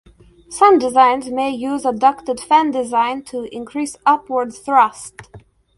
[0.49, 5.13] Some designs may use a ducted fan design to increase upward thrust.